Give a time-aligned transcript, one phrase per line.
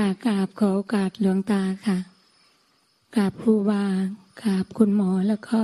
[0.00, 1.98] กราบกราบขอโอกาสหลวงตาค่ะ
[3.14, 3.84] กราบครูบา
[4.42, 5.60] กราบคุณหมอแล้วก็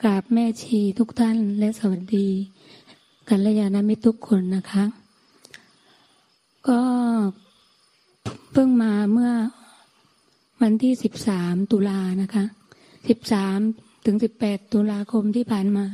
[0.00, 2.28] กราบแม่ชีทุกท่านและสวัสดี
[3.28, 4.84] กัลยาณมิตรทุกคนนะคะ
[6.68, 6.80] ก็
[8.52, 9.32] เพิ่งมาเมื่อ
[10.62, 12.44] วันที่สิบสามตุลานะคะ
[13.08, 13.58] สิบสาม
[14.04, 15.86] ถึงสิบแปดตุลาคมที่ผ่านมา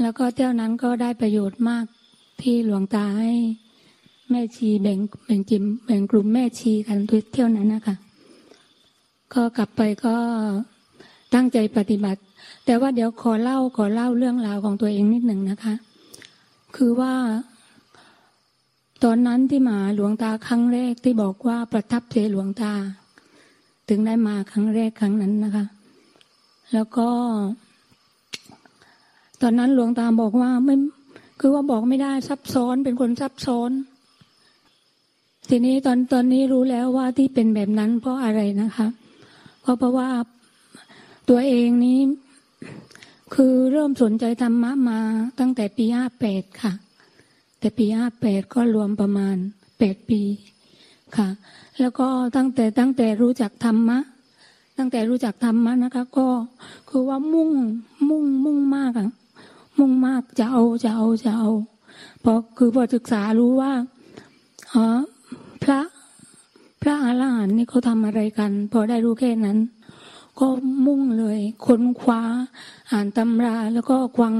[0.00, 1.84] แล้วก็เที่ยวนั้นก็ได้ประโยชน์มาก
[2.42, 3.32] ที่หลวงตาให้
[4.30, 6.98] แม่ชีแบ่งแบ่งจิมแบ่งกลุ่มแม่ชีกัน
[7.32, 7.96] เที่ยวนั้นนะคะ
[9.34, 10.14] ก็กลับไปก็
[11.34, 12.20] ตั้งใจปฏิบัติ
[12.64, 15.74] แต่ว่าเดี๋ยวขอเล่าขอเล่าเรื่องราวของตัวเองนิดหนึ่งนะคะ
[16.76, 17.14] คือว่า
[19.04, 22.72] ตอนนั้นที่มาหลวงตาครั้งแรกที่บอกว่าประทับเจหลวงตา
[23.88, 25.64] ถึงได้มาครั้งแรกครั้งนั้นนะคะ
[26.72, 27.08] แล้วก็
[29.42, 30.74] ตอนนั้นหลวงตาบอกว่าไม่
[31.40, 33.70] คือว่าบอกไม่ได้ซับซ้อนเป็นคนซับซ้อน
[35.52, 38.88] ทีนี้ตอนตอนนี้รู้แล้วว่าที่เป็นแบบนั้นเพราะอะไรนะคะ
[39.62, 40.08] เพราะเพราะว่า
[41.28, 42.00] ตัวเองนี้
[43.34, 45.00] คือเริ่มสนใจธรรมะมา
[45.40, 46.72] ตั้งแต่ปีห้าแปดค่ะ
[47.58, 49.36] แต่ปีห้าแปดก็รวมประมาณ
[49.78, 50.22] แปดปี
[51.16, 51.28] ค่ะ
[51.80, 53.98] แล้วก็ตั้งแต่ตั้งแต่รู้จักธรรมะ
[54.78, 56.28] ตั้งแต่รู้จักธรรมะนะคะ ก็
[56.88, 57.50] คือว่ามุ่ง
[58.08, 59.10] มุ่งมุ่งมากอะ
[59.78, 61.50] มุ่งมากจะเอาจะเอาจะเอา
[62.20, 63.72] เพราะคือพอศึกษารู้ว่า
[64.74, 64.84] อ๋อ
[65.70, 65.80] ระ
[66.82, 69.58] พระอาหารหันต์นี่เขาทำอะไรกัน พอได้รู้แค่นั้น
[70.38, 70.46] ก็
[70.86, 72.22] มุ่งเลยค้นคว้า
[72.92, 74.34] อ่านตำราแล้วก็ควัง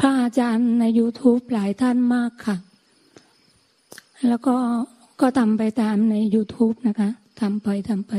[0.00, 2.56] พระอาจารย์ใน YouTube หลายท่านมากค่ะ
[4.28, 4.56] แล้วก็
[5.20, 7.10] ก็ทำไปตามใน YouTube นะคะ
[7.40, 8.14] ทำไปทำไป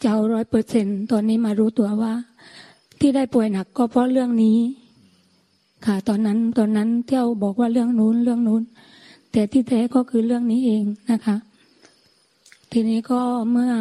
[0.00, 2.12] เจ้าร้อยเปอร์เซ็นตอนนี้มารู้ตัวว่า
[3.00, 4.58] ที่ได้ป่วยหนักก็เพราะเรื่องนี้
[5.86, 8.62] ค่ะ ตอนนั้นตอนนั้นเที่ยวบอกว่าเรื่องนู้นเรื่องนู้น
[9.32, 11.36] แต่ที่แท้ก็คือเรื่องนี้เองนะคะ
[12.72, 13.72] ทีนี้ก็เมื่อ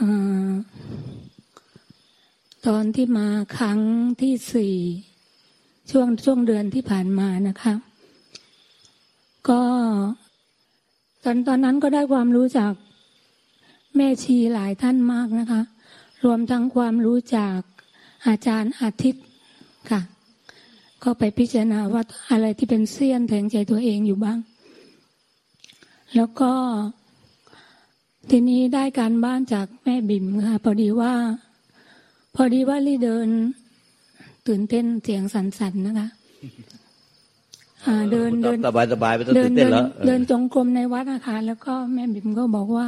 [0.00, 0.02] อ
[2.66, 3.80] ตอนที่มาครั้ง
[4.22, 4.76] ที่สี่
[5.90, 7.74] ช่วงช่วงเดือนที่ผ่านมานะคะ
[9.48, 9.62] ก็
[11.24, 12.72] ตอนตอนนั้นก็ได้ความรู้จาก
[13.96, 15.60] แม่ชีหลายท่านมากนะคะ
[16.24, 17.58] รวมทั้งความรู้จาก
[18.26, 19.24] อาจารย์อาทิตย์
[19.90, 20.00] ค่ะ
[21.02, 24.38] ก็ไปพิจารณาว่าอะไรที่เป็นเสี้ยนแทงใจตัวเองอยู่บ้าง
[26.16, 26.52] แล้วก็
[28.30, 31.12] ทีนี้ได้การบ้านจากแม่บิ่มค่ะพอดีว่า
[32.36, 33.28] พอดีว่าลี่เดิน
[34.46, 36.08] ตื่นเต้นเสียงสั่นๆนะคะ
[38.12, 42.86] เดินเดินสบายสบายไม่ต้องตื่นเต้นแล้วเดินจงกรมในวัดนะคะแล้วก็แม่บิ่มก็บอกว่า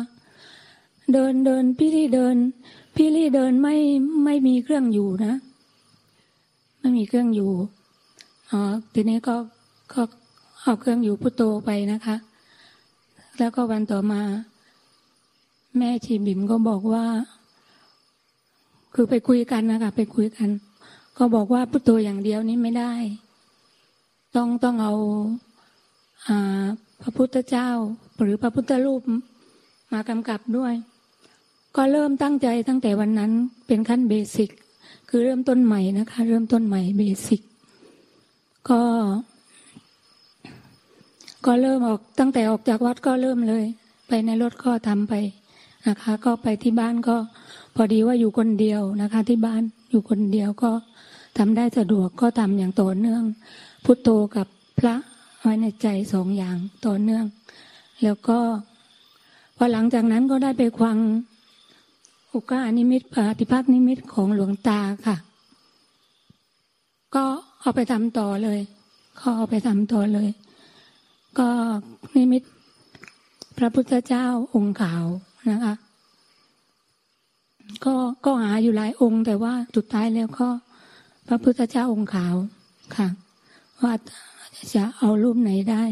[1.12, 2.36] เดินเดินพี่ลี่เดิน
[2.96, 3.76] พี่ลี่เดินไม่
[4.24, 5.34] ไม่มีเครื่องอยู่นะ
[6.80, 7.52] ไม่มีเครื่องอยู่
[8.50, 8.60] อ๋อ
[8.94, 9.36] ทีนี้ก็
[9.92, 10.02] ก็
[10.62, 12.16] เอาเครื่องอยู่พุทโตไปนะคะ
[13.38, 14.22] แล้วก็วันต่อมา
[15.78, 17.04] แม่ชีบิ๋มก็บอกว่า
[18.94, 20.48] คือไปคุยกันนะคะไปคุยกัน
[21.18, 22.92] ก็บอกว่าพุทโธอย่างเดียวนี้ไม่ได้
[24.36, 24.94] ต้องต้องเอา
[26.28, 26.64] อา
[27.02, 27.68] พระพุทธเจ้า
[28.20, 29.02] หรือพระพุทธรูป
[29.92, 30.74] มากำกับด้วย
[31.76, 33.32] ก็เริ่มตั้งใจตั้งแต่วันนั้น
[33.66, 34.50] เป็นขั้นเบสิก
[35.08, 37.40] คือเริ่มต้นใหม่นะคะ เริ่มต้นใหม่เบสิก
[38.68, 38.80] ก็
[41.46, 43.64] ก็เริ่มออกตั้งแต่ออกจากวัดก็เริ่มเลย
[44.08, 45.14] ไปในรถก็ทำไป
[45.88, 47.16] นะคะ ก็ไปที่บ้านก็
[47.74, 50.70] พอดีว่าอยู่คนเดียวนะคะ ที่บ้านอยู่คนเดียวก็
[51.38, 53.22] ทำได้สะดวกก็ทำอย่างต่อเนื่อง
[53.84, 54.46] พุทโธกับ
[54.78, 54.94] พระ
[55.40, 56.56] ไว้ในใจสองอย่าง
[56.86, 57.24] ต่อเนื่อง
[58.02, 58.38] แล้วก็
[59.56, 60.98] พอหลังจากนั้นก็ได้ไปควัง
[62.32, 65.16] อุกานิมิตปฏิภาคนิมิตของหลวงตาค่ะ
[67.14, 67.26] ก็
[67.60, 68.60] เอาไปทำต่อเลย
[69.20, 70.28] ก็เอาไปทำต่อเลย
[71.38, 71.48] ก็
[72.16, 72.42] นิมิต
[73.58, 75.04] พระพุทธเจ้าองค์ขาว
[75.50, 75.74] นะคะ
[77.84, 80.48] ก็ก็หาอยู่หลายองค์ แต่ว่าสุดท้ายแล้วก็
[81.28, 82.34] พระพุทธเจ้าองค์ขาว
[82.96, 83.08] ค่ะ
[83.82, 83.92] ว่า
[84.74, 85.84] จะเอารูปไหนได้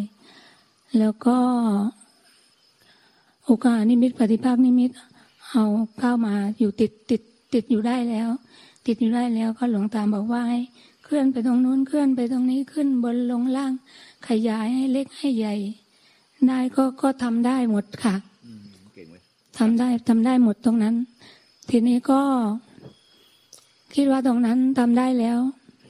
[0.99, 1.37] แล้วก็
[3.45, 4.91] โอกาสนิมิตปฏิภาคนิมิต
[5.51, 5.65] เอา
[5.99, 7.23] เข้ามาอยู่ติดติด
[7.55, 8.29] ติดอยู่ได้แล้ว
[8.87, 10.61] ติดอยู่ได้แล้วก็หลวงตามบอกว่าให้
[11.11, 13.73] เคลื่อนไปตรงนู้นเคลื่อนไปตรงนี้ขึ้นบนลงล่าง
[14.29, 15.55] ขยายให้เล็กให้ใหญ่
[16.49, 18.15] ได้ก็ก็ทำได้หมดค่ะ
[19.59, 20.95] ทำได้ทำได้หมดตรงนั้น
[21.71, 22.21] ทีนี้ก็
[23.95, 25.39] คิดว่าตรงนั้นทำได้แล้ว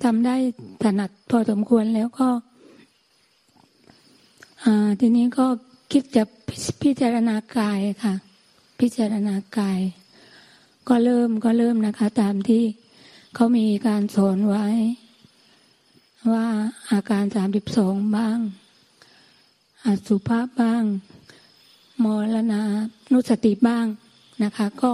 [0.05, 0.37] ทำได้
[0.83, 2.29] ถนัดพอสมควรแล้วก็
[5.01, 5.47] ทีนี้ก็
[5.93, 6.25] คิดจะ
[6.83, 8.15] พิจารณากายค่ะ
[8.81, 9.81] พิจารณากาย
[10.89, 12.63] ก็เริ่มก็เริ่มนะคะ ตามที่
[13.35, 14.67] เขามีการสอนไว้
[16.35, 16.47] ว่า
[16.91, 18.39] อาการสามสิบสองบ้าง
[19.85, 20.83] อสุภาพบ้าง
[22.05, 22.63] มรณา
[23.13, 23.87] นุสติบ้าง
[24.45, 24.91] นะคะ ก็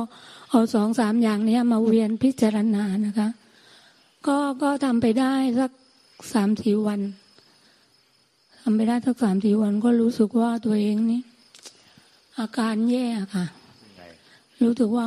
[0.51, 3.29] เอาสองสามอย่างนี้มาเวียนพิจารณานะคะ
[4.27, 5.71] ก็ก็ทำไปได้สัก
[6.33, 7.01] สามสี่วัน
[8.63, 11.23] ทำไปได้สักสามสี่วันก็รู้สึกว่าตัวเองนี่
[12.39, 13.47] อาการแย่ค่ะ
[14.63, 15.07] รู้สึกว่า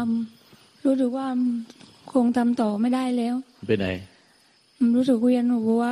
[0.85, 1.27] รู้สึกว่า
[2.11, 3.35] คงทำต่อไม่ได้แล้ว
[3.67, 3.89] เป็นไง
[4.95, 5.83] รู้สึกเวียนหัว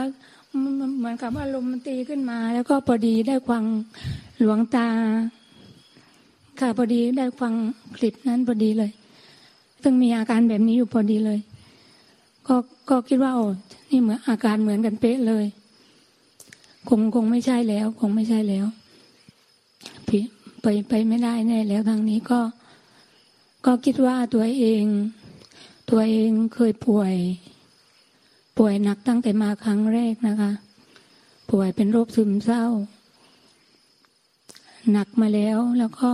[0.97, 3.63] เหมือนกับอารมณ์มันตีขึ้นมา แล้วก็พอดีได้ฟัง
[4.39, 4.87] หลวงตา
[6.59, 7.53] ค่ะพอดีได้ฟัง
[7.95, 8.91] คลิปนั้นพอดีเลย
[9.83, 11.39] ซึ่งมีอาการแบบนี้อยู่พอดีเลย
[12.47, 12.55] ก็
[12.89, 13.45] ก็คิดว่าโอ้
[13.89, 15.45] นี่เหมือนอาการเหมือนกันเป๊ะเลย
[16.89, 18.65] คงคงไม่ใช่แล้ว คงไม่ใช่แล้ว
[20.61, 22.39] ไปไปไม่ได้แน่แล้วทางนี้ก็
[23.65, 24.85] ก็คิดว่าตัวเอง
[25.89, 27.15] ตัวเองเคยป่วย
[28.57, 30.51] ป่วยหนักตั้งแต่มาครั้งแรกนะคะ
[31.51, 32.63] ป่วยเป็นโรคซึมเศร้า
[34.91, 36.11] หนักมาแล้วแล้วก็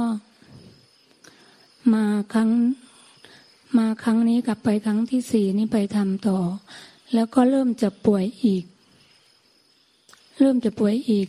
[1.93, 2.49] มาครั้ง
[3.77, 6.39] มาครั้งนี้กลับไปครั้งที่สี่นี่ไปทำต่อ
[7.13, 8.63] แล้วก็เริ่มจะป่วยอีก
[10.39, 11.27] เริ่มจะป่วยอีก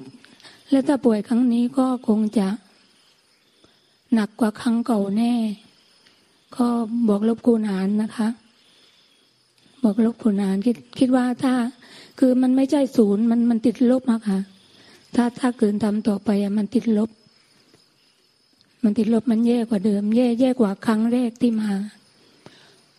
[0.70, 2.48] แล้วถ้าป่วยครั้งนี้ก็คงจะ
[4.14, 5.34] หนักกว่าครั้งเก่าแน่
[6.56, 6.66] ก็
[7.08, 8.28] บอกลบคูณหารนะคะ
[9.82, 11.54] บอกลบคูณหารคิดคิดว่าถ้า
[12.18, 14.38] คือมันไม่ใช่ศูนย์มันมันติดลบอะค่ะ
[15.14, 17.10] ถ้าถ้าเกินทำต่อไปอะมันติดลบ
[18.84, 21.72] มันติดลบมันแย่กว่าเดิม แย่แย่กว่าครั้งแรกที่มา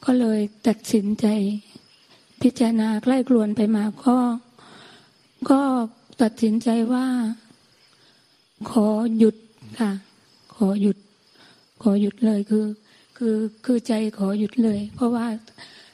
[0.04, 1.26] ก็เลยตัดสินใจ
[2.42, 4.18] พิจารณาใกล้กลวนไปมาก็
[5.50, 5.62] ก็
[6.22, 7.06] ตัดสินใจว่า
[8.70, 8.88] ขอ
[9.18, 9.36] หยุด
[9.80, 9.92] ค่ะ
[10.56, 10.98] ขอหยุด
[11.82, 12.66] ขอหยุดเลยคือ
[13.18, 15.26] คือคือใจขอหยุดเลย เพราะว่า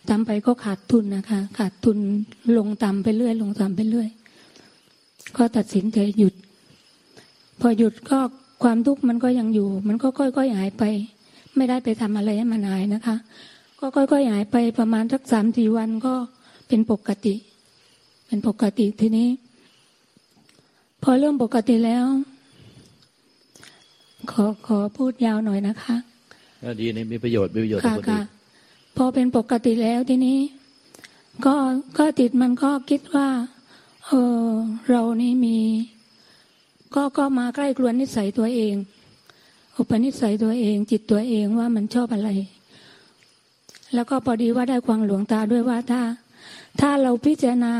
[0.09, 1.97] ทำไปก็ขาดทุนนะคะ ขาดทุน
[2.57, 4.09] ลงต่ำไปเรื่อย ลงต่ำไปเรื่อย
[5.37, 6.33] ก็ตัดสินใจหยุด
[7.59, 8.19] พอหยุดก็
[8.63, 10.83] ความทุกข์มันก็ยังอยู่ มันก็ค่อยๆหายไป
[11.55, 13.15] ไม่ได้ไปทำอะไรให้มันหายนะคะ
[13.79, 16.13] ก็ค่อยๆหายไปประมาณสักสามสี่วันก็
[16.67, 17.35] เป็นปกติ
[18.27, 19.29] เป็นปกติทีนี้
[21.03, 22.05] พอเริ่มปกติแล้ว
[24.31, 25.95] ขอขอพูดยาวหน่อยนะคะ
[26.63, 28.23] ก็ดีนี่มีประโยชน์มีประโยชน์ต่ค่ะอคนอื่ค่ะน
[28.97, 30.39] พอเป็นปกติแล้วทีนี้
[31.45, 31.55] ก็
[31.97, 33.29] ก็จิตมันก็คิดว่า
[34.05, 34.11] เอ
[34.45, 34.49] อ
[34.89, 35.59] เรานี่มี
[36.95, 38.75] ก็ก็มาใกล้กลวนนิสัยตัวเอง
[39.75, 42.29] อุปนิสัยตัวเอง จิตตัวเองว่ามันชอบอะไร
[43.93, 46.01] แล้วก็พอดีว่าได้ควางหลวงตาด้วยว่าถ้า
[46.79, 47.73] ถ้าเราพิจารณา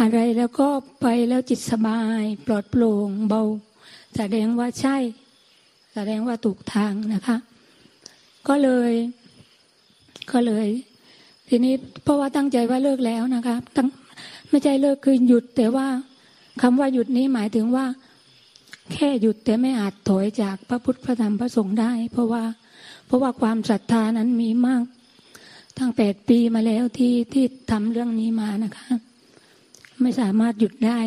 [0.00, 0.68] อะไรแล้วก็
[1.00, 3.42] ไปแล้วจิตสบาย ปลอดโปร่งเบา
[4.16, 4.96] แสดงว่าใช่
[5.94, 7.36] แสดงว่าถูกทางนะคะ
[8.48, 8.92] ก็เลย
[10.32, 10.68] ก็เลย
[11.48, 13.88] ทีนี้เพราะว่าตั้งใจว่าเลิกแล้วนะคะตั้ง
[14.50, 15.86] ไม่ใช่เลิกคือหยุด แต่ว่า
[16.62, 17.86] คำว่าหยุดนี้หมายถึงว่า
[18.92, 22.42] แค่หยุดแต่ไม่อาจถอยจากพระพุทธพระธรรมพระสงฆ์ได้ เพราะว่า
[23.06, 24.84] เพราะว่าความศรัทธานั้นมีมาก
[25.78, 28.88] ตั้งแปดปีมาแล้วที่ที่ทำเรื่องนี้มานะคะ
[30.00, 31.00] ไม่สามารถหยุดได้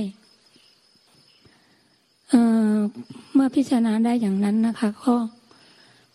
[2.30, 5.16] เเมื่อพิจารณาได้อย่างนั้นนะคะ ก็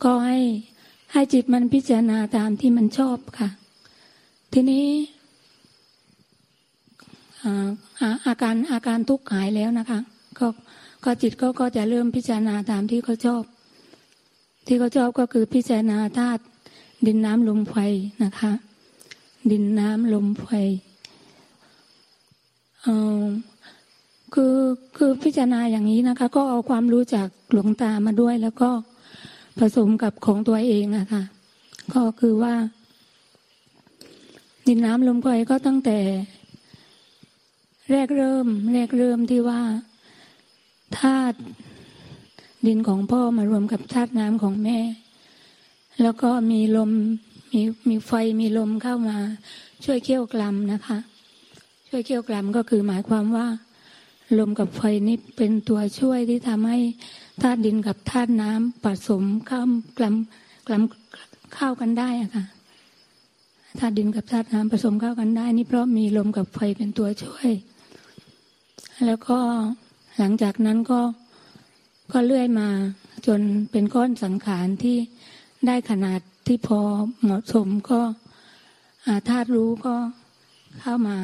[0.04, 0.38] ก็ให้
[1.14, 3.48] ให้จิตมันพิจารณาตามที่มันชอบค่ะ
[4.52, 4.86] ทีนี้
[8.26, 10.00] อาการอาการทุกข์หายแล้วนะคะ
[10.38, 10.46] ก็
[11.04, 13.42] ก็จิตก็ก็จะเริ่มพิจารณาตามที่เขาชอบ
[14.66, 16.42] ที่เขาชอบก็คือพิจารณาธาตุ
[17.06, 17.76] ดินน้ำลมไฟ
[18.24, 18.52] นะคะ
[19.50, 20.46] ดินน้ำลมไฟ
[22.82, 22.88] เอ
[23.22, 23.24] อ
[24.34, 24.56] คือ
[24.96, 28.70] คือพิจารณาอย่างนี้นะคะ ก็เอาความรู้จากหลวงตามาด้วยแล้วก็
[29.58, 31.22] ผสมกับของตัวเองอะค่ะ
[31.94, 32.54] ก็คือว่า
[34.66, 35.98] ดินน้ำลมไฟก็ตั้งแต่
[37.90, 39.60] แรกเริ่ม แรกเริ่มที่ว่า
[40.98, 41.38] ธาตุ
[42.66, 44.78] ดินของพ่อมารวมกับธาตุน้ำของแม่
[46.02, 46.90] แล้วก็มีลม
[47.52, 49.18] มีมีไฟมีลมเข้ามา
[49.84, 50.98] ช่วยเคี่ยวกลำนะคะ
[51.88, 53.46] ช่วยเคี่ยวกลำก็คือหมายความว่า
[54.38, 56.78] ลมกับไฟนี่เป็นตัวช่วยที่ทำให้
[57.42, 59.62] ธาตุดินกับธาตุน้ำผสมเข้า
[59.98, 62.44] กลำกลำเข้ากันได้อะค่ะ
[63.78, 67.50] ธาตุดินกับธาตุน้ำผสมเข้ากันได้ นี่เพราะมีลมกับไฟเป็นตัวช่วย
[69.06, 69.38] แล้วก็
[70.18, 71.00] หลังจากนั้นก็
[72.12, 72.68] ก็เลื่อยมา
[73.26, 73.40] จน
[73.70, 74.96] เป็นก้อนสังขารที่
[75.66, 76.80] ได้ขนาดที่พอ
[77.22, 78.00] เหมาะสมก็
[79.28, 79.94] ธาตุรู้ก็
[80.80, 81.16] เข้ามา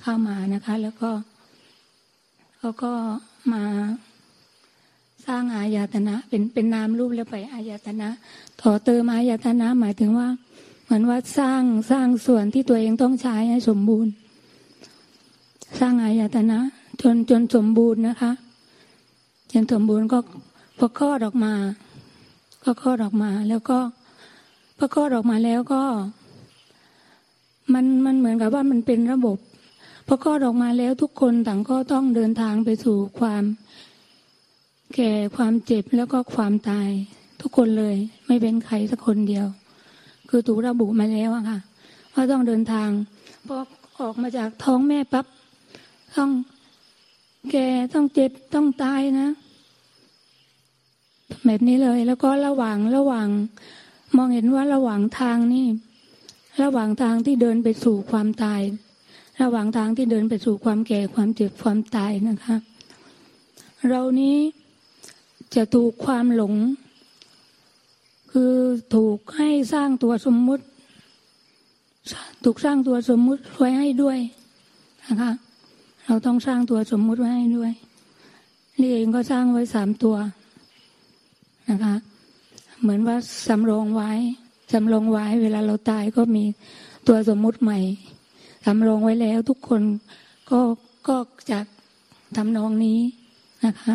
[0.00, 1.10] เข้ามานะคะ แล้วก็
[2.58, 2.92] เขาก็
[3.52, 3.62] มา
[5.26, 8.08] สร้างอายตนะ เป็นเป็นนามรูปแล้วไปอายตนะ
[8.60, 10.28] ต่อเติมอายตนะ หมายถึงว่า
[10.84, 14.12] เหมือนว่าสร้างสร้างส่วนที่ตัวเองต้องใช้ให้สมบูรณ์
[15.80, 16.58] สร้างอายตนะ
[17.02, 18.32] จนจนสมบูรณ์นะคะ
[19.52, 20.18] จนสมบูรณ์ก็
[20.78, 21.52] พอคลอดออกมา
[22.64, 23.78] ก็คลอดออกมา แล้วก็
[24.78, 25.82] พอคลอดออกมาแล้วก็
[27.72, 29.38] มันมันเหมือนกับว่ามันเป็นระบบ
[30.10, 33.44] พอคลอดออกมาแล้วทุกคนต่างก็ต้องเดินทางไปสู่ความ
[34.94, 36.88] แก่ความเจ็บแล้วก็ความตาย
[37.40, 37.96] ทุกคนเลย
[38.26, 39.46] ไม่เป็นใครสักคนเดียว
[40.28, 41.58] คือถูกระบุมาแล้วอะค่ะ
[42.14, 42.88] ว่าต้องเดินทาง
[43.46, 43.58] พอ
[44.00, 45.26] ออกมาจากท้องแม่ปั๊บ
[46.16, 46.30] ต้อง
[47.50, 49.28] แก่ต้องเจ็บต้องตายนะ
[51.44, 53.28] แบบนี้เลย แล้วก็ระหว่างระหว่าง
[54.16, 55.66] มองเห็นว่าระหว่างทางนี่
[56.62, 58.62] ระหว่างทางที่เดินไปสู่ความตาย
[59.40, 62.56] ระหว่างทางที่เดินไปสู่ความแก่ความเจ็บความตายนะคะ
[63.88, 64.36] เรานี้
[65.54, 66.54] จะถูกความหลง
[68.32, 68.54] คือ
[68.94, 70.64] ถูกให้สร้างตัวสมมุติ
[72.44, 74.18] ถูกสร้างตัวสมมุติไว้ให้ด้วย
[75.06, 75.32] นะคะ
[76.06, 77.72] เราต้องสร้างตัวสมมุติไว้ให้ด้วย
[78.80, 80.16] นี่เองก็สร้างไว้สามตัว
[81.70, 81.94] นะคะ
[82.80, 83.16] เหมือนว่า
[83.48, 84.12] สำรองไว้
[84.72, 86.44] สำรองไว้ เวลาเราตายก็มี
[87.08, 87.78] ตัวสมมุติใหม่
[88.64, 89.82] สำรองไว้แล้วทุกคน
[90.50, 90.60] ก็
[91.08, 91.16] ก็
[91.50, 91.58] จะ
[92.36, 92.98] ทำนองนี้
[93.64, 93.94] นะคะ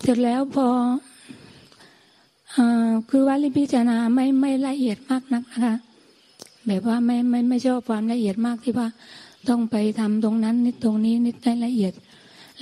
[0.00, 0.66] เสร็จแล้วพอ
[2.56, 2.58] อ
[3.10, 5.74] คือว่าลิพิจารณาไม่ไม่ละเอียดมากนักนะคะ
[6.66, 8.88] แบบว่าไม่ไม่ไม่ชอบความละเอียดมากที่ว่า
[9.48, 11.92] ต้องไปทำตรงนั้นนิดตรงนี้นิดได้ละเอียด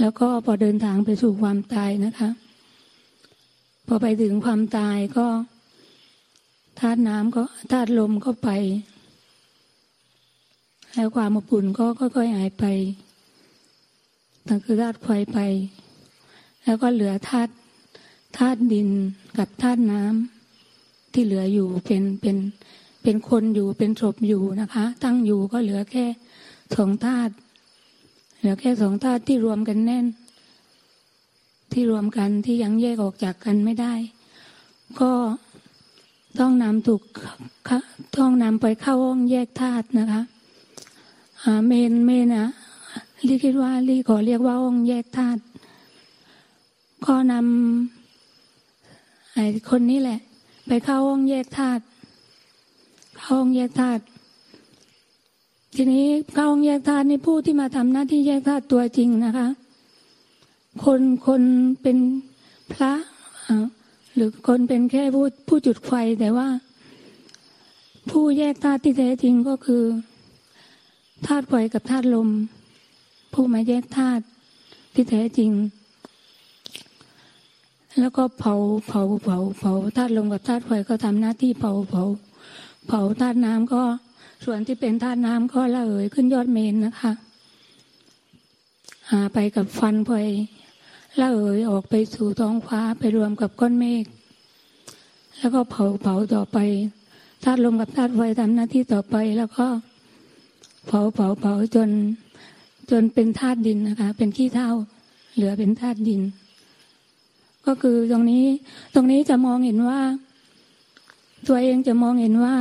[0.00, 2.31] แล้วก็พอเดินทางไปสู่ความตายนะคะ
[3.87, 5.26] พอไปถึงความตายก็
[6.81, 8.49] ธาตุน้ำก็ธาตุลมก็ไป
[10.95, 12.64] แล้วความอบอุ่นก็ค่อยๆหายไป
[14.49, 15.38] นั่นคือธาตุไฟไป
[16.64, 17.52] แล้วก็เหลือธาตุ
[18.38, 18.88] ธาตุดิน
[19.38, 22.37] กับธาตุน้ำที่เหลืออยู่เป็นเป็น
[23.02, 26.07] เป็นคนอยู่เป็นศพอยู่นะคะ ตั้งอยู่ก็เหลือแค่
[26.76, 27.33] สองธาตุ
[28.38, 30.07] เหลือแค่สองธาตุที่รวมกันแน่น
[31.73, 33.95] ที่รวมกันที่ยังแยกออกจากกันไม่ได้
[35.00, 35.12] ก็
[36.40, 37.02] ต้องนำถูก
[38.16, 40.23] ต้องนำไปเข้าห้องแยกธาตุนะคะ
[41.66, 42.49] เมนเมนอะ
[43.26, 45.40] ลีคิดว่าลีขอเรียกว่าห้องแยกธาตุ
[47.04, 50.18] ก็นำไอ้คนนี้แหละ
[50.66, 51.83] ไปเข้าห้องแยกธาตุ
[53.18, 54.02] เข้าห้องแยกธาตุ
[55.75, 59.49] ทีนี้เข้าห้องแยกธาตุนี่ผู้ที่มาทำหน้าที่แยกธาตุตัวจริงนะคะ
[60.85, 61.42] คนคน
[61.83, 61.99] เป็น
[62.73, 62.92] พระ
[64.14, 66.49] หรือคนเป็นแค่ผู้ผู้จุดไฟแต่ว่า
[68.11, 69.83] ผู้แยกธาตุที่แท้จริงก็คือ
[71.27, 72.29] ธาตุไฟกับธาตุลม
[73.33, 74.25] ผู้มาแยกธาตุ
[74.95, 75.51] ที่แท้จริง
[78.01, 78.55] แล้วก็เผา
[78.89, 82.03] เผาเผาเผาธาตุลมกับธาตุไฟก็ทำหน้าที่เผาเผา
[82.87, 83.83] เผาธาตุน้ำก็
[84.45, 87.13] ส่วนที่เป็นธาตุน้ำก็ละเอยขึ้นยอดเมนนะคะ
[89.11, 90.13] หาไปกับฟันไฟ
[91.21, 94.05] ละเอยออกไปสู่ท้องฟ้าไปรวมกับก้อนเมฆ
[95.39, 96.59] แล้วก็เผาเผาต่อไป
[97.45, 99.67] ธาตุลมกับธาตุไฟทำหน้าที่ต่อไป แล้วก็
[100.88, 101.90] เผาเผาเผาจน
[102.90, 104.71] จนเป็นธาตุดินนะคะ เป็นขี้เท่า
[105.35, 106.23] เหลือเป็นธาตุดิน
[107.66, 108.45] ก็คือตรงนี้
[108.95, 110.00] ตรงนี้จะมองเห็นว่า
[111.49, 112.54] ตัวเองจะมองเห็นว่า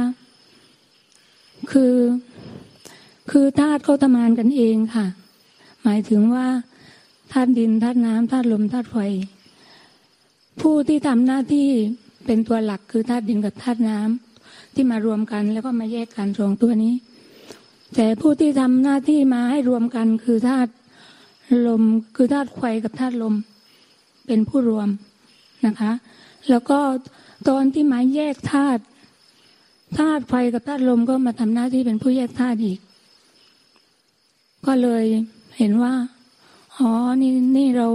[1.72, 1.96] คือ
[3.31, 5.05] คือธาตุเขาทำงานกันเองค่ะ
[5.84, 6.48] หมายถึงว่า
[7.31, 8.98] ธาตุดินธาตุน้ำธาตุลมธาตุไฟ
[10.62, 11.69] ผู้ที่ทำหน้าที่
[12.25, 16.93] เป็นตัวหลักคือธาตุดินกับธาตุน้ำที่มารวมกันแล้วก็มาแยกกันสองตัวนี้
[17.96, 20.72] แต่ผู้ที่ทำหน้าที่มาให้รวมกันคือธาตุ
[21.67, 21.84] ลม
[22.15, 23.36] คือธาตุไฟกับธาตุลม
[24.27, 24.89] เป็นผู้รวม
[25.65, 25.91] นะคะ
[26.50, 26.79] แล้วก็
[27.50, 28.82] ตอนที่มาแยกธาตุ
[29.98, 32.79] ธาตุไฟกับธาตุลมก็มาทำหน้าที่เป็นผู้แยกธาตุอีก
[34.65, 35.06] ก็เลย
[35.58, 35.94] เห็นว่า
[36.77, 36.91] อ๋อ
[37.22, 37.88] นี่นี่เรา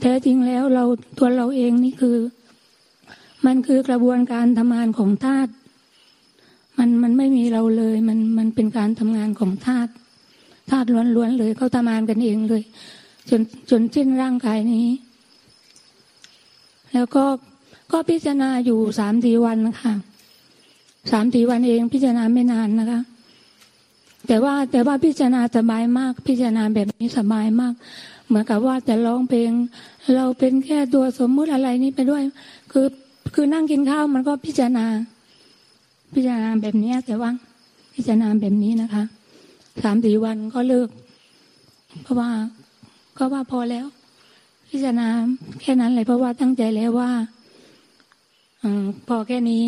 [0.00, 0.84] แท้จริงแล้วเรา
[1.18, 2.16] ตัวเราเองนี่คือ
[3.46, 5.50] มันคือกระบวนการทำงานของธาตุ
[6.78, 9.90] มันมันไม่มีเราเลย มันมันเป็นการทำงานของธาตุ
[10.70, 12.62] ธาตุล้วนๆเลยเขาทำงานกันเองเลย
[13.30, 14.86] จนจนสิ้นร่างกายนี้
[16.94, 17.24] แล้วก็
[17.92, 19.94] ก็พิจารณาอยู่สามสี่วันนะคะ
[21.10, 23.00] สามสี่วันเองพิจารณาไม่นานนะคะ
[24.26, 27.74] แต่ว่าแต่ว่าพิจารณาสบายมาก พิจารณาแบบนี้สบายมาก
[28.26, 29.50] เหมือนกับว่าจะร้องเพลง
[30.14, 32.22] เราเป็นแค่ตัวสมมุติอะไรนี้ไปด้วย
[32.72, 32.86] คือ
[33.34, 34.86] คือนั่งกินข้าวมันก็พิจารณา
[36.12, 37.30] พิจารณาแบบนี้แต่ว่า
[37.94, 39.02] พิจารณาแบบนี้นะคะ
[39.82, 40.88] สามสี่วันก็เลิก
[42.02, 42.30] เพราะว่า
[43.18, 43.86] ก็ว่าพอแล้ว
[44.70, 45.08] พิจารณา
[45.60, 47.10] แค่นั้นเลยเพราะว่าตั้งใจแล้วว่า
[48.62, 48.64] อ
[49.08, 49.66] พอแค่นี้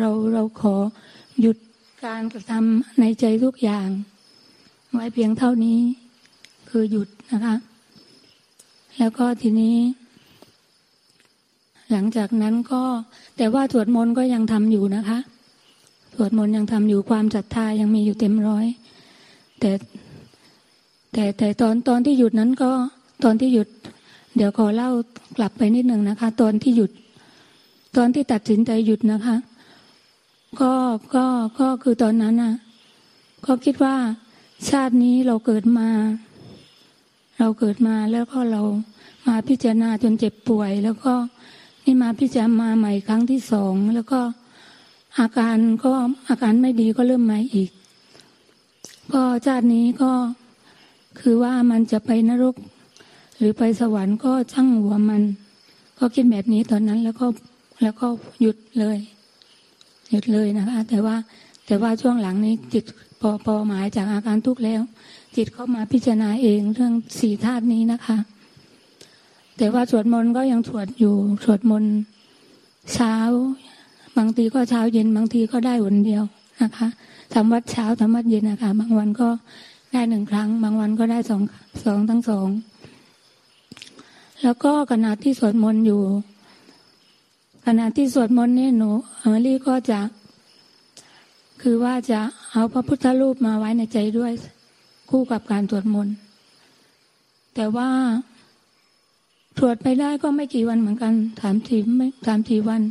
[0.00, 0.74] เราเราขอ
[1.40, 1.56] หยุด
[2.04, 3.88] การกระทำในใจทุกอย่าง
[4.92, 5.78] ไว้เพียงเท่านี้
[6.68, 7.56] คือหยุดนะคะ
[8.98, 9.76] แล้วก็ทีนี้
[11.92, 12.82] หลังจากนั้นก็
[13.36, 15.18] แต่ว่าสวดมนต์ก็ยังทำอยู่นะคะ
[16.14, 18.66] สวดมนต์ยังทำอยู่ความศรัทธายังมีอยู่เต็มร้อย
[19.60, 19.70] แต่
[21.12, 22.70] แต่แต่ตอนตอนที่หยุดนั้นก็
[23.24, 23.68] ตอนที่หยุด
[24.36, 24.90] เดี๋ยวขอเล่า
[25.36, 26.90] กลับไปนิดหนึ่งนะคะ ตอนที่หยุด
[27.96, 29.36] ตอนที่ตัดสินใจหยุดนะคะ
[30.60, 30.72] ก็
[31.14, 31.24] ก็
[31.60, 32.54] ก็คือตอนนั้นน่ะ
[33.46, 33.96] ก็คิดว่า
[34.68, 35.88] ชาตินี้เราเกิดมา
[37.38, 38.62] เราเกิดมาแล้วก็เรา
[39.26, 41.14] มาพิจารณาจนเจ็บป่วย แล้วก็
[41.90, 44.20] นี่มาพิจารณาใหม่ครั้งที่สองแล้วก็
[45.18, 45.92] อาการก็
[46.28, 47.70] อาการไม่ดีก็เริ่มมาอีก
[49.12, 50.10] ก็ชาตินี้ก็
[51.20, 52.54] คือว่ามันจะไปนรก
[53.36, 55.22] หรือไปสวรรค์ก็ช่างหัวมัน
[55.98, 57.26] ก็คิดแบบนี้ตอนนั้นแล้วก็
[57.82, 58.06] แล้วก็
[58.40, 58.98] หยุดเลย
[60.10, 61.16] หยุดเลยนะคะ แต่ว่า
[61.66, 62.84] แต่ว่าช่วงหลังนี้จิต
[63.20, 64.80] พอพอหมายจากอาการทุกข์แล้ว
[65.36, 68.18] จิตเข้ามาพิจารณาเองเรื่องสี่ธาตุนี้นะคะ
[69.58, 71.92] แต่ว่าสวดมนต์ก็ยังสวดอยู่สวดมนต์
[72.94, 73.14] เช้า
[74.16, 76.22] บางทีก็เช้าเย็นบางทีก็ได้วันเดียว
[76.62, 76.88] นะคะ
[77.34, 79.28] ทำวัดเช้าทำวัดเย็นนะคะบางวันก็
[79.92, 81.42] ได้หนึ่งครั้ง บางวันก็ได้สอง
[81.84, 82.48] สองทั้งสอง
[84.42, 86.02] แล้วก็ขณะที่สวดมนต์อยู่
[87.66, 90.00] ขณะที่สวดมนต์เนี่ยหนูเอมลี่ก็จะ
[91.62, 92.20] คือว่าจะ
[92.52, 94.32] เอาพระพุทธรูปมาไว้ในใจด้วย
[95.10, 96.14] คู่กับการสวดมนต์
[97.54, 97.88] แต่ว่า
[99.60, 102.82] สวดไปได้ก็ไม่กี่วันเหมือนกันถามทีไม่ถามทีวัน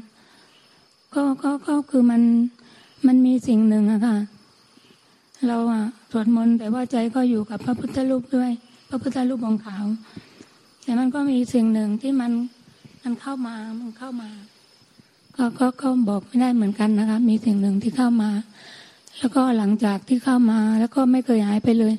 [1.16, 2.22] ก็ก็ก็คือมัน
[3.08, 4.18] มันมีสิ่งหนึ่งอะค่ะ
[5.48, 8.52] เราอะสวดมนต์แต่ว่าใจก็อยู่กับพระพุทธรูปด้วย
[8.90, 9.86] พระพุทธรูปองขาว
[10.84, 12.32] แต่มันก็มีสิ่งหนึ่งที่มัน
[13.04, 14.30] มันเข้ามามันเข้ามา
[15.36, 18.30] ก็ก็ก็บอกไม่ได้เหมือนกันนะคะ มีสิ่งหนึ่งที่เข้ามา
[19.20, 21.94] แล้วก็หลังจากที่เข้ามา แล้วก็ไม่เคยหายไปเลย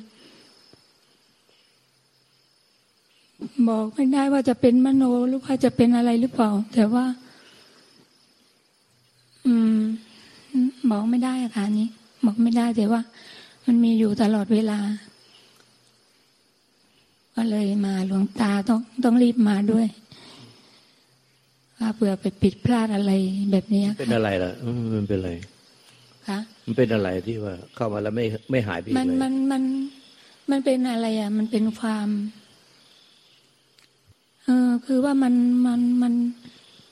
[3.69, 7.05] บอกไม่ได้ว่าจะเป็นมโนหรือว่าจะเป็นอะไรหรือเปล่า แต่ว่า
[9.45, 9.79] อืม
[10.91, 11.89] บอกไม่ได้อะค่ะอันนี้
[12.25, 13.01] บอกไม่ได้แต่ว่า
[13.65, 14.79] มันมีอยู่ตลอดเวลา
[17.35, 19.87] ก็เลยมาหลวงตาต้องต้องรีบมาด้วย
[21.79, 23.11] ว่าเผื่อไปผิดพลาดอะไร
[23.51, 25.31] แบบนี้เป็นค่ะอะไรล่ะอืมมันเป็นอะไร
[26.27, 29.63] ค่ะมันเป็นอะไรที่ว่า เข้ามาแล้วไม่ไม่หายไปอีกมันเลยมันมัน
[30.51, 32.07] มันเป็นอะไรอะ มันเป็นความ
[32.38, 35.33] เออคือว่ามัน
[35.65, 36.13] มันมัน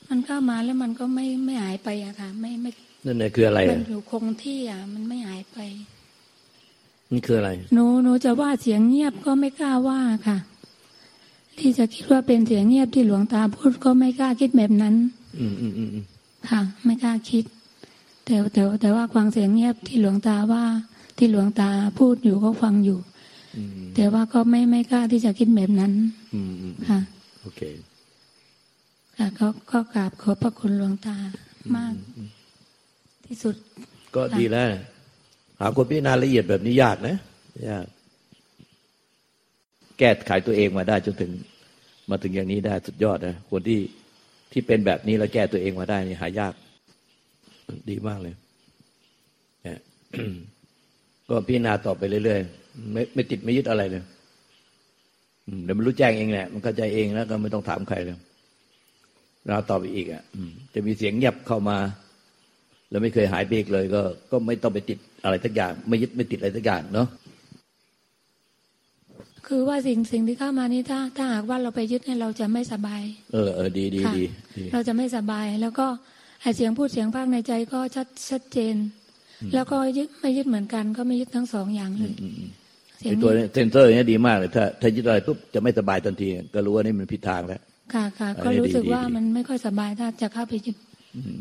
[0.08, 2.70] มันเข้ามาแล้วมันก็ไม่ไม่หายไปอะค่ะ ไม่ไม่
[3.06, 5.58] นั่นน่ะคืออะไรมัอะนอยู่คงที่อะ มันไม่หายไป
[7.12, 10.38] นี่คืออะไรหนูหนูจะว่าเสียงเงียบก็ไม่กล้าว่าค่ะ
[11.58, 14.94] ที่จะคิดว่าเป็นเสียงเงียบที่หลวงตาพูดก็ไม่กล้าคิดแบบนั้น
[15.40, 16.04] อืมอืมอืมอืม
[16.50, 17.44] ค่ะ ไม่กล้าคิด
[18.24, 20.64] แต่แต่แต่ว่าฟังเสียงเงียบที่หลวงตาว่า
[21.18, 22.98] ที่หลวงตาพูดอยู่ก็ฟังอยู่
[23.56, 25.92] อืมแต่ว่าก็ไม่ไม่กล้าที่จะคิดแบบนั้น
[26.34, 26.98] อืมอืมค่ะ
[27.42, 27.60] โอเค
[29.16, 31.16] ค่ะก็ก็กราบขอบพระคุณหลวงตา
[31.76, 31.94] มาก
[33.26, 33.54] ที่สุด
[34.14, 34.66] ก็ดีแล้ว
[35.60, 37.16] หาคนพิจารณาละเอียดแบบนี้ยากนะ
[37.68, 37.86] ยาก
[39.98, 41.30] แก้ไขตัวเองมาได้จนถึง
[42.10, 43.80] มาถึงอย่างนี้ได้สุดยอดนะคนที่
[44.52, 46.54] ที่เป็นแบบนี้แล้วแก้ตัวเองมาได้นี่หายาก
[47.90, 48.34] ดีมากเลย
[49.62, 49.78] เนี่ย
[51.28, 54.17] ก็พิจารณาต่อไปเรื่อยๆไม่ไม่ติดไม่ยึดอะไรเลยอืม
[55.64, 58.18] เดี๋ยวมันรู้แจ้งเองแหละมันเข้าใจเองแล้วก็ไม่ต้องถามใครเลย
[59.46, 61.78] เราต่อไปอีกอะอืมจะมีเสียงเงียบเข้ามา
[62.90, 67.08] แล้วไม่เคยหายไปอีกเลย ก็ ก็ไม่ต้องไปติดอะไรสักอย่าง ไม่ยึดไม่ติดอะไรสักอย่างเนาะ
[69.46, 74.24] คือว่าสิ่งสิ่งที่เข้ามานี้ถ้า ถ้าหากว่าเราไปยึดเนี่ยเราจะไม่สบาย เออเออดีดีค่ะดี
[74.56, 75.86] ดีเราจะไม่สบาย แล้วก็
[76.40, 78.76] ไอเสียงพูดเสียงภาคในใจก็ชัดชัดเจน
[79.54, 82.57] แล้วก็ยึดไม่ยึดเหมือนกัน ก็ไม่ยึดทั้งสองอย่างเลยอืมอืมเสียง
[83.02, 87.60] ไอตัวนี้เซนเซอร์เนี้ยดีมากเลยถ้าถ้ายึดอะไรปุ๊บจะไม่สบายทันที ก็รู้ว่านี่มันผิดทางแล้ว
[87.94, 90.76] ค่ะค่ะอันนี้ก็รู้สึกดีว่าดีมันไม่ค่อยสบายถ้าจะเข้าไปยึด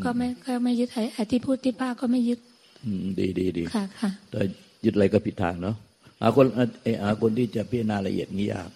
[0.03, 2.39] ก็ไม่ก็ไม่ยึดไอ้ไอ้ที่พูดที่ภาคก็ไม่ยึด
[2.85, 4.41] อืมดีดีดีค่ะค่ะถ้า
[4.85, 5.75] ยึดอะไรก็ผิดทางเนาะ
[6.21, 8.69] หาคนเอ่อหาคนที่จะพิจารณาละเอียดงี้ยาก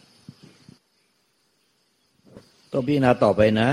[2.71, 3.69] ต้องพิจารณาต่อไปนะ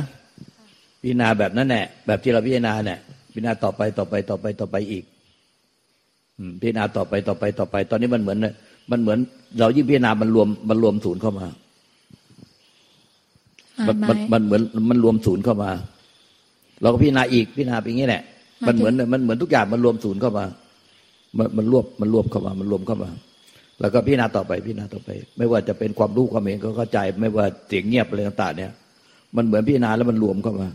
[1.02, 2.98] พิจารณาแบบนั้นแหละแบบที่เราพิจารณาเนี่ย
[3.32, 5.04] พิจารณาต่อไปต่อไปต่อไปต่อไปอีก
[6.38, 8.38] อืมพิจารณาต่อไปต่อไปต่อไป ตอนนี้มันเหมือน
[8.90, 9.18] มันเหมือน
[9.58, 11.46] เรายิ่งพิจารณามันรวมมันรวมศูนย์เข้ามา
[13.86, 15.70] หมายมันหมัมานยมันเหมือนมันรวมศูนย์เข้ามา
[16.82, 18.22] เราก็พิจารณาอีกพิจารณาไปอย่างนี้แหละ
[18.60, 20.44] หมายมันเหมือนถึงมันเหมือนทุกอย่างมันรวมศูนย์เข้ามา
[21.38, 23.10] มันมันรวบมันรวมเข้ามา มันรวมเข้ามา
[23.80, 28.72] แล้วก็พิจารณาต่อไปพิจารณาต่อไป ไม่ว่าจะเป็นความรู้ความเห็นก็เข้าใจ ไม่ว่าเสียงเงียบอะไรต่าง ๆ เนี่ย
[29.36, 30.68] มันเหมือนพิจารณาแล้วมันรวมเข้ามา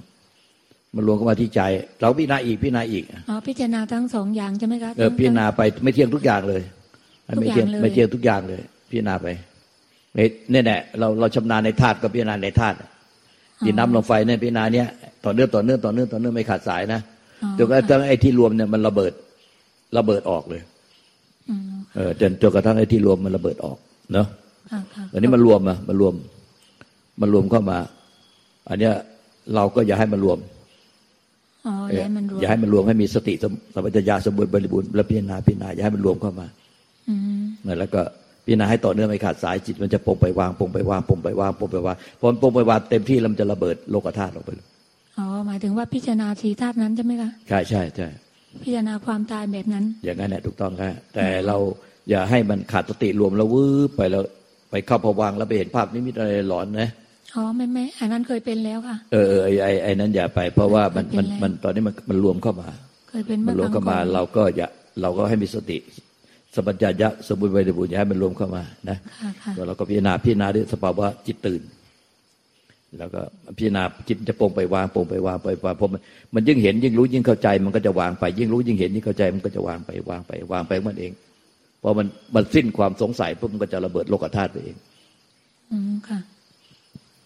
[0.96, 1.62] มันรวมเข้ามาที่ใจ
[2.02, 6.83] เราพิจารณาอีกพิจารณาอีกอ๋อพิจารณาทั้งสองอย่างใช่ไหมคะเออพิจารณาไปไม่เที่ยงทุกอย่างเลยทุก
[7.26, 9.28] ไม่อย่างเที่ยงเลยไม่เที่ยงทุกอย่างเลย พิจารณาไป
[10.52, 12.78] เนี่ยแหละเราเราชำนาญในธาตุก็พิจารณาในธาตุ
[13.66, 14.88] ดินน้ำลมไฟเนี่ยพิจารณาเนี่ย
[15.26, 17.00] ต่อเนื่องต่อเนื่องต่อเนื่องต่อเนื่องไม่ขาดสายนะ
[17.44, 19.14] อ๋อจนกระทั่งไอ้ที่รวมเนี่ยมันระเบิด
[19.98, 20.62] ระเบิดออกเลย
[21.50, 21.62] อืม
[21.96, 23.78] เออจนจนกระทั่งไอ้ที่รวมมันระเบิดออก
[24.14, 24.28] เนาะ
[24.72, 26.14] ค่ะค่ะอันนี้มันรวมอะมันรวม
[27.22, 27.78] มันรวมเข้ามา
[28.70, 28.94] อันเนี้ย
[29.56, 30.40] เราก็อย่าให้มันรวม
[31.68, 36.63] อ๋ออย่าให้มันรวมอย่าให้มันรวมให้มีสติสมสัมปชัญญะสมบูรณ์บริบูรณ์แล้วพิจารณาพิจารณาอย่าให้มันรวมเข้ามาอืม
[37.68, 38.02] นั่นแล้วก็
[38.46, 44.68] พิจารณาให้ต่อเนื่องไม่ขาดสายจิตมันจะปรงไปวางปรงไปวางปรงไปวางปรงไปวางพอมันปรงไปวางเต็มที่แล้วมันจะระเบิดโลกธาตุออกไปเลย
[45.18, 48.08] อ๋อหมายถึงว่าพิจารณาสีธาตุนั้นใช่ไหมคะใช่ใช่ใช่
[48.64, 51.58] พิจารณาความตายแบบนั้น อย่างนั้นแหละถูกต้องครับแต่เรา
[52.10, 54.24] อย่าให้มันขาดสติรวมแล้ววืบไปแล้ว
[54.72, 56.90] ไปเข้าพวังค์แล้วไปเห็นภาพนิมิตอะไรหลอนนะ
[57.36, 62.68] อ๋อไม่ไม่อันนั้นเคยเป็นแล้วค่ะ เออเออไอไอไอนั้นอย่าไป เพราะว่ามันมันเป็นแล้วมันตอนนี้มันมันรวมเข้ามา
[63.10, 64.68] เคยเป็นมัเมื่นอรวมครั้เข้างก่มาอนเราก็อย่า
[65.02, 65.78] เราก็ให้มีสติ
[66.56, 71.62] สัมปชัญญะสมบูรณ์บริบูรณ์อย่าให้มันรวมเข้ามานะค่ะค่ะแล้วเราก็พิจารณาพิจารณาด้วยสภาวะจิตตื่น
[72.98, 73.22] แล้วก็
[73.58, 76.02] พิจารณาจิตจะปรงไปวางปรงไปวางไปวางเพราะมัน
[76.36, 81.12] มันยิ่งเห็นยิ่งรู้ยิ่งเข้าใจ มันก็จะวางไป ยิ่งรู้ยิ่งเห็นยิ่งเข้าใจมันก็จะวางไปวางไปวางไปของมันเอง
[81.82, 84.76] พอมันมันสิ้นความสงสัยปุ๊บมันก็จะระเบิดโลกธาตุไปเอง
[85.72, 86.20] อืมค่ะ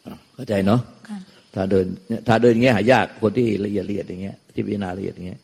[0.06, 1.18] อะเข้าใจเนาะค่ะ
[1.56, 5.40] ถ้าเดินเนี่ยถ้าเดินอย่างเงี้ยหายากคนที่ละเอียดละเอียดอย่างเงี้ยที่พิจารณาละเอียดอย่างเงี้ย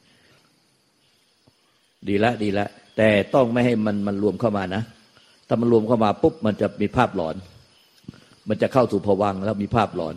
[2.08, 2.68] ดีละดีละ
[2.98, 4.82] แต่ต้องไม่ให้มันมันรวมเข้ามานะ
[5.48, 7.36] ถ้ามันรวมเข้ามาปุ๊บมันจะมีภาพหลอน
[8.50, 10.16] มันจะเข้าสู่ภวังค์แล้วมีภาพหลอน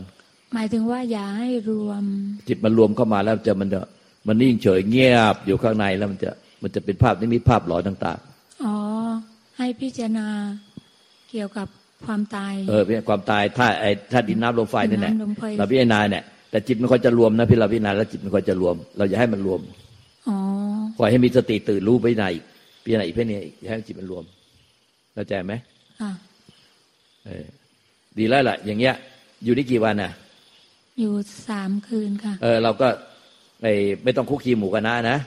[0.55, 2.03] หมายถึงว่าอย่าให้รวม
[2.49, 3.81] จิตมันรวมเข้ามาแล้วจะมันจะ
[4.27, 6.31] มันนิ่งเฉยเงียบอยู่ข้างในแล้วมันจะ
[6.62, 8.19] มันจะเป็นภาพนิมิตภาพหลอนต่าง
[8.65, 8.77] อ๋อ
[9.59, 10.27] ให้พิจารณา
[11.31, 11.69] เกี่ยวกับ
[12.07, 19.61] ความตายๆเออเป็นความตายถ้าไอ้ถ้าดินน้ำลมไฟนั่นแหละดินน้ำลมไฟเราพิจารณาเนี่ยแต่จิตมันค่อยจะรวมนะพี่เราพิจารณาแล้วจิตมันค่อยจะรวม เราอย่าให้มันรวม
[20.29, 20.37] อ๋อ
[20.99, 22.45] ปล่อยให้มีสติตื่นรู้ไปไหนอีก
[22.87, 24.25] พิจารณาอีกเพื่อนี้อีกอย่าให้จิตมันรวม
[25.14, 25.53] เข้าใจไหม
[26.01, 26.12] ค่ะ
[27.27, 27.46] เออ
[28.18, 28.94] ดีแล้วล่ะ อย่างเงี้ย
[29.44, 30.12] อยู่ได้กี่วันน่ะ
[31.01, 31.12] อยู่
[31.49, 32.88] สามคืนค่ะ เออ เราก็
[33.62, 33.66] ไอ
[34.05, 35.18] ไม่ต้องคุกคีหมู่กันนะนะ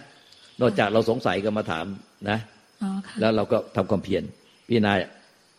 [0.62, 1.86] นอกจากเราสงสัยก็มาถาม
[2.30, 2.38] นะ
[2.84, 4.24] อ๋อค่ะแล้วเราก็ทำความเพียร
[4.68, 4.94] พิจารณา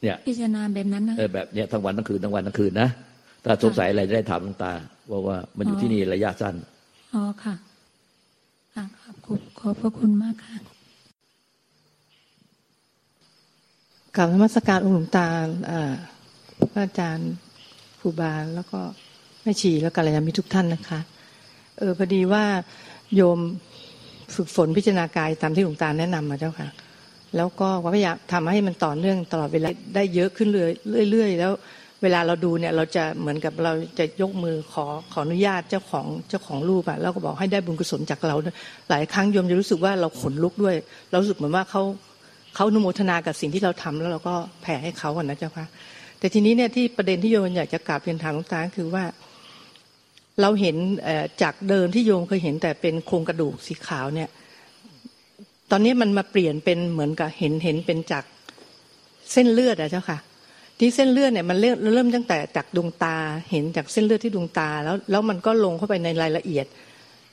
[0.03, 2.89] เนี่ย พิจารณาแบบนั้นนะเออแบบเนี้ยทั้งวันทั้งคืนทั้งวันทั้งคืนนะ
[3.45, 4.73] ถ้าสงสัยอะไรจะได้ถามหลวงตา
[5.11, 6.55] ว่าว่ามันอยู่ที่นี่ระยะสั้น
[7.15, 7.55] อ๋อค่ะ
[8.75, 10.57] ค่ะขอบคุณขอบพระคุณมากค่ะ
[14.17, 15.27] กลับนมัสการองค์หลวงตา
[15.67, 15.95] เอ่อ
[16.73, 17.31] พระอาจารย์
[18.01, 18.79] ครูบาแล้วก็
[19.43, 21.01] แม่ชีแล้วกัลยาณมิตรทุกท่านนะคะ
[21.79, 22.45] เออพอดีว่า
[23.15, 23.39] โยม
[24.35, 26.69] ฝึกฝนพิจารณากายตามที่หลวงตาแนะนำมาเจ้าค่ะ
[27.37, 31.53] แล้วก็พยายามทำให้มันต่อเนื่องตลอดเวลาได้เยอะขึ้นเรื่อยๆแล้ว
[32.03, 38.37] เวลาเราดูเนี่ยเราจะเหมือนกับเราจะยกมือขอขออนุญาตเจ้าของเจ้าของรูปอะแล้วก็บอกให้ได้บุญกุศลจากเรา
[38.91, 40.77] หลายครั้งโยมจะรู้สึกว่าเราขนลุกด้วย
[41.09, 41.83] เราสึกเหมือนว่าเขา
[42.55, 45.67] เขาอนุโมทนากับสิ่งที่เราทำแล้วเราก็แผ่ให้เขาอะนะเจ้าค่ะ
[46.19, 49.05] แต่ทีนี้เนี่ยที่ประเด็นที่โยมอยากจะกราบเรียนถามหลวงตาคือว่า
[50.41, 50.77] เราเห็น
[51.43, 54.29] จากเดิมที่โยมเคยเห็นแต่เป็นโครงกระดูกสีขาวเนี่ย
[55.71, 58.25] ตอนนี้มันมาเปลี่ยนเป็นเหมือนกับเห็นเห็นเป็นจาก
[59.33, 60.19] เส้นเลือดอะเจ้าค่ะ
[60.79, 63.17] ที่เส้นเลือดเนี่ยมันเริ่มเริ่มตั้งแต่จากดวงตา
[63.51, 66.67] เห็นจากเส้นเลือดที่ดวงตา แล้วแล้วมันก็ลงเข้าไปในรายละเอียด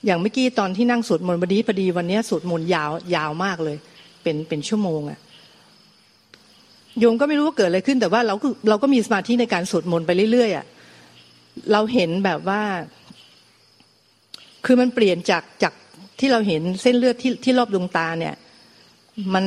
[0.05, 3.77] อย่างเมื่อกี้ตอนที่นั่งสวดมนต์พอดีพอดีวันนี้สวดมนต์ยาวยาวมากเลย
[4.27, 5.19] เป็นเป็นชั่วโมงอะ
[6.99, 10.65] โยมก็ไม่รู้ว่าเกิดอะไรขึ้น แต่ว่าเราก็เราก็มีสมาธิในการสวดมนต์ไปเรื่อยๆอะ
[11.71, 12.61] เราเห็นแบบว่า
[14.65, 15.73] คือมันเปลี่ยนจากจาก
[16.19, 18.35] ที่เราเห็นเส้นเลือดที่ที่รอบดวงตาเนี่ย
[19.33, 19.45] มัน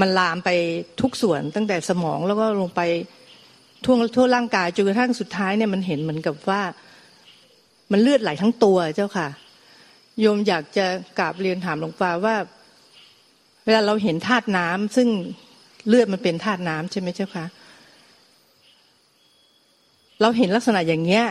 [0.00, 0.50] มันลามไป
[1.00, 2.80] ทุกส่วนตั้งแต่สมองแล้วก็ลงไป
[3.84, 6.62] ทั่วทั่วร่างกายจนกระทั่งสุดท้ายเนี่ยมันเห็นเหมือนกับว่า
[7.92, 9.28] มันเลือดไหลทั้งตัวเจ้าค่ะ
[10.20, 10.86] โยมอยากจะ
[11.18, 12.36] กราบเรียนถามหลวงตาว่า
[13.68, 15.08] เวลาเราเห็นธาตุน้ำซึ่ง
[15.88, 17.44] เลือดมันเป็นธาตุน้ำใช่ไหมเจ้าค่ะ
[20.20, 21.24] เราเห็นลักษณะอย่างเงี้ย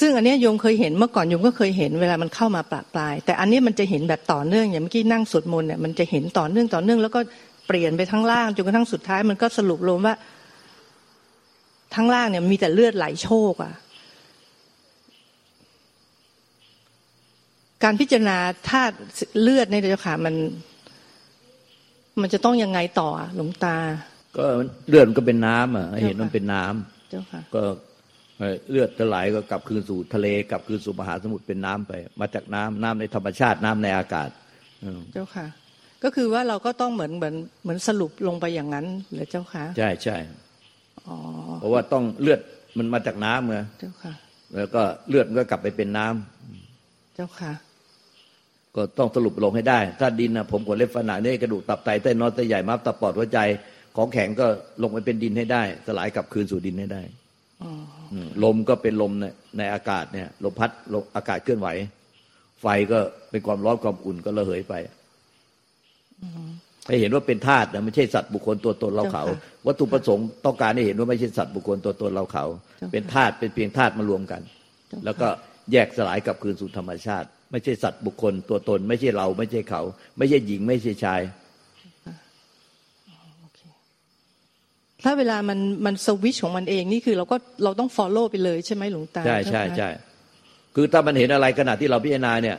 [0.00, 7.20] ซึ่งอันเนี้ยโยมเคยเห็นเมื่อก่อนโยมก็เคยเห็นเวลามันเข้ามาปลาปลาย แต่อันนี้มันจะเห็นแบบต่อเนื่องอย่างเมื่อกี้นั่งสวดมนต์เนี่ยมันจะเห็นต่อเนื่องต่อเนื่องแล้วก็
[7.66, 10.14] เปลี่ยนไปทั้งล่างจนกระทั่งสุดท้าย มันก็สรุปรวมว่า
[11.94, 13.74] ทั้งล่างเนี่ยมีแต่เลือดไหลโชกอะ
[17.82, 18.36] การพิจารณา
[18.70, 18.94] ธาตุ
[19.40, 20.34] เลือดในเจ้าค่ะมัน
[22.20, 23.76] มันจะต้องยังไงต่ออะหลวงตา
[24.36, 24.44] ก็
[24.88, 27.62] เลือดมันก็เป็นน้ำอะให้เห็นมันเป็นน้ำเจ้าค่ะก็
[28.38, 34.30] เอ่อเลือดจะไหลก็กลับคืนสู่ทะเลกลับคืนสู่มหาสมุทรเป็นน้ำไป มาจากน้ำน้ำในธรรมชาติน้ำในอากาศ
[34.84, 35.46] อืมเจ้าค่ะ
[36.04, 40.16] ก็คือว่าเราก็ต้องเหมือนเหมือนเหมือนสรุปลงไปอย่างนั้นเหรือเจ้าค่ะใช่ใช่
[41.06, 41.16] อ๋อ
[41.60, 42.40] เพราะว่าต้องเลือด
[42.78, 44.12] มันมาจากน้ำไงเจ้าค่ะ
[44.56, 47.52] แล้วก็เลือดมันก็กลับไปเป็นน้ำเจ้าค่ะ
[48.76, 53.38] ก็ต้องสรุปลงให้ได้ ถ้าดินนะผมขนเล็บฝันหนังเนื้อกระดูกตับไตเต้นน้อยไตใหญ่ม้ามตับปอดหัวใจ
[53.96, 54.46] ของแข็งก็
[54.82, 57.02] ลงไปเป็นดินให้ได้ สลายกลับคืนสู่ดินให้ได้
[57.62, 57.72] อ๋อ
[58.12, 59.24] อืมลมก็เป็นลมใน
[59.58, 61.68] ในอากาศเนี่ยลมพัดลมอากาศเคลื่อนไหว
[62.62, 62.98] ไฟก็
[63.30, 64.74] เป็นความร้อนความอุ่นก็ระเหยไป
[66.88, 69.24] ให้เห็นว่าเป็นธาตุนะไม่ใช่สัตว์บุคคลตัวตนเราเขา
[69.66, 72.44] วัตถุประสงค์ต้องการให้เห็นว่าไม่ใช่สัตว์บุคคลตัวตนเราเขา
[72.92, 74.42] เป็นธาตุเป็นเพียงธาตุมารวมกัน
[75.04, 75.28] แล้วก็
[75.72, 79.82] แยกสลายกลับคืนสู่ธรรมชาติ ไม่ใช่สัตว์บุคคลตัวตน ไม่ใช่เราไม่ใช่เขา
[80.18, 81.20] ไม่ใช่หญิงไม่ใช่ชาย
[83.42, 83.60] โอเค
[85.04, 89.90] ถ้าเวลามันมันสวิตชของมันเองนี่คือเราก็เราต้อง follow ไปเลยใช่ไหมหลวงตา ใช่ใช่เจ้าค่ะใช่
[90.74, 92.56] คือถ้ามันเห็นอะไรขณะที่เราพิจารณาเนี่ย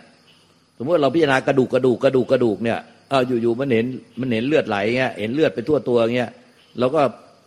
[0.77, 2.79] สมมติเราพิจารณากระดูกกระดูกกระดูกกระดูกเนี่ย
[3.09, 3.85] เอออยู่ๆมันเห็น
[4.19, 6.31] มันเห็นเลือดไหลเงี้ยเห็นเลือดไปทั่วตัวเงี้ย
[6.79, 7.01] เราก็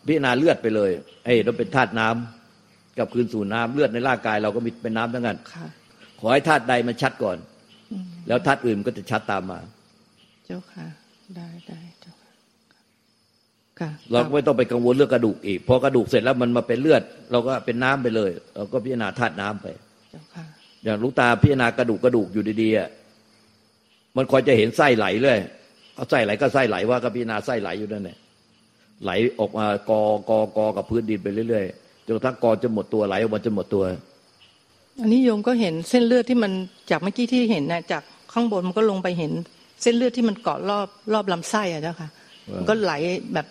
[0.07, 0.91] พิจารณาเลือดไปเลย
[1.25, 5.67] ไอ้เราเป็นธาตุน้ำกับคืนสู่น้ำเลือดในร่างกาย เราก็มีเป็นน้ำทั้งนั้นค่ะ
[6.21, 7.37] ขอให้ธาตุใดมันชัดก่อน
[7.93, 9.59] อืมแล้วธาตุอื่นมันก็จะชัดตามมา
[10.47, 10.87] เจ้าค่ะ
[11.37, 12.33] ได้ได้เจ้าค่ะ
[13.81, 17.03] ค่ะเราก็ไม่ต้องไปกังวลเรื่องกระดูกอีกพอกระดูกเสร็จแล้วมันมาเป็นเลือด
[17.33, 19.67] เราก็เป็นน้ำไปเลย เราก็พิจารณาธาตุน้ำไป
[20.11, 20.45] เจ้าค่ะ
[20.85, 22.89] อย่างหลูกตาพิจารณากระดูกกระดูกอยู่ดีๆอะ
[24.17, 25.39] มันคอยจะเห็นไส้ไหลเลย
[25.95, 28.19] เอาไส้ไหลก็ไส้ไหลว่าก็พิจารณาไส้ไหลอยู่นั่นแหละ
[29.03, 33.85] ไหลออกมากอกอกอกับพื้นดินไปเรื่อยๆจนกระทั่งกอจนหมดตัวไหลออกมาจนหมดตัว
[35.01, 36.53] อันนี้โยมก็เห็นเส้นเลือดที่มัน
[36.91, 39.33] จากเมื่อกี้ที่เห็นนะจากข้างบนมันก็ลงไปเห็น
[39.83, 42.09] เส้นเลือดที่มันเกาะรอบรอบลำไส้อะเจ้าค่ะ
[42.53, 42.93] ว่ามัมันก็ไหล
[43.35, 43.47] แบบ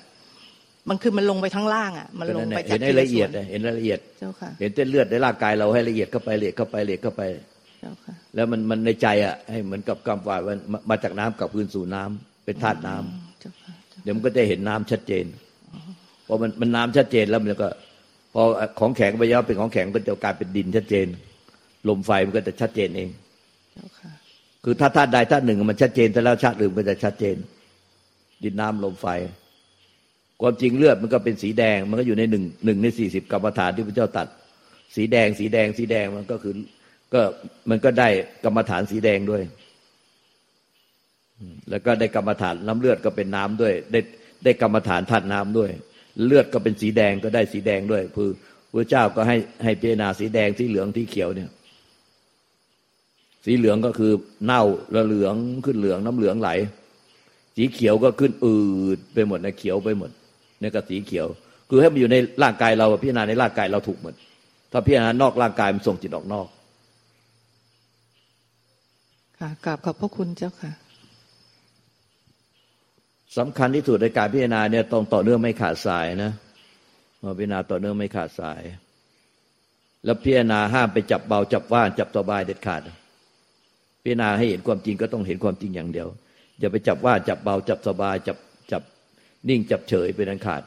[0.90, 15.26] มันคือมันลงไปทั้งล่างอะมันลงไปจาเห็กนให้ละเอียดทีส่วนเห็นรายละเอียดเจ้าค่ะเห็นเส้นเลือดในร่างกายเราให้ละเอียดเข้าไปละเอียดเข้าไปละเอียดเข้าไปละเอียดเข้าไปเจ้าค่ะ แล้วมันมันในใจอะให้เหมือนกับกำว่ามันมามาจากน้ำกับพื้นสู่น้ำเป็นธาตุน้ำเจ้าค่ะเจ้าเดี๋ยวมันก็จะเห็นน้ำชัดเจน
[16.28, 17.70] พอมันมันน้ำชัดเจนแล้วมันก็
[18.34, 18.42] พอ
[18.80, 21.08] ของแข็งไปแล้วเป็นของแข็งก็จะกลายเป็นดินชัดเจน
[21.89, 23.10] ลมไฟมันก็จะชัดเจนเอง
[23.73, 24.12] เจ้าค่ะ
[24.63, 27.36] คือถ้าธาตุใดธาตุหนึ่งมันชัดเจนแต่แล้วชาติอื่นมันจะชัดเจน
[28.43, 29.08] ดินน้ำลมไฟ
[30.41, 34.28] ความจริงเลือดมันก็เป็นสีแดง มันก็อยู่ในหนึ่งหนึ่งในสี่สิบกรรมฐานที่พระเจ้าตัด
[34.95, 36.54] สีแดง สีแดง สีแดงมันก็คือ
[37.13, 37.21] ก็
[37.69, 38.10] มันก็ได้
[38.45, 39.43] กรรมฐานสีแดงด้วย
[41.39, 44.00] อืมแล้วก็ได้กรรมฐานน้ำเลือดก็เป็นน้ำด้วย ได้
[44.43, 45.69] ได้กรรมฐานธาตุน้ำด้วย
[46.26, 48.30] เลือดก็เป็นสีแดงก็ได้สีแดงด้วยคือ
[48.73, 51.50] พระเจ้าก็ให้ให้พิจารณาสีแดงสีเหลืองสีเขียวเนี่ย
[53.45, 54.12] สีเหลืองก็คือ
[54.45, 54.63] เน่า
[54.95, 56.50] ระเหลืองขึ้นเหลืองน้ำเหลืองไหล
[57.56, 58.58] สีเขียวก็ขึ้นอื
[58.97, 60.10] ดไปหมดนะเขียวไปหมด
[60.60, 61.28] เนี่ยก็สีเขียว
[61.69, 64.13] คือให้มันอยู่ในร่างกายเราพิจารณาในร่างกายเราถูกหมด
[64.71, 66.47] ถ้าพิจารณานอกร่างกายมันส่งจิตออกนอก
[69.39, 70.71] ค่ะกราบขอบพระคุณเจ้าค่ะ
[73.38, 76.32] สำคัญที่สุดในการพิจารณาเนี่ยต้องต่อเนื่องไม่ขาดสายนะ
[77.23, 78.62] มาพิจารณาต่อเนื่องไม่ขาดสาย
[80.06, 82.82] แล้วพิจารณาห้ามไปจับเบาจับว่านจับสบายเด็ดขาด
[84.08, 86.08] พิจารณาให้เห็นความจริงก็ต้องเห็นความจริงอย่างเดียว
[86.60, 88.38] อย่าไปจับว่าจับเบาจับสบายจับ
[88.72, 88.82] จับ
[89.50, 90.62] นิ่งจับเฉยเป็นอันขาด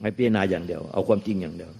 [0.00, 1.70] ให้พิจารณาอย่างเดียว เอาความจริงอย่างเดียว